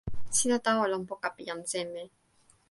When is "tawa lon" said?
0.65-1.03